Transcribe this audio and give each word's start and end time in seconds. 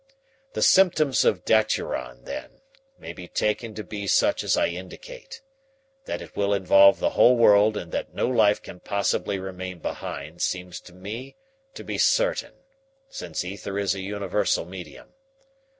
The 0.53 0.63
symptoms 0.63 1.23
of 1.25 1.45
daturon, 1.45 2.23
then, 2.23 2.61
may 2.97 3.13
be 3.13 3.27
taken 3.27 3.75
to 3.75 3.83
be 3.83 4.07
such 4.07 4.43
as 4.43 4.57
I 4.57 4.65
indicate. 4.69 5.43
That 6.05 6.23
it 6.23 6.35
will 6.35 6.55
involve 6.55 6.97
the 6.97 7.11
whole 7.11 7.37
world 7.37 7.77
and 7.77 7.91
that 7.91 8.11
no 8.11 8.27
life 8.27 8.63
can 8.63 8.79
possibly 8.79 9.37
remain 9.37 9.77
behind 9.77 10.41
seems 10.41 10.81
to 10.89 10.93
me 10.93 11.35
to 11.75 11.83
be 11.83 11.99
certain, 11.99 12.53
since 13.09 13.45
ether 13.45 13.77
is 13.77 13.93
a 13.93 14.01
universal 14.01 14.65
medium. 14.65 15.13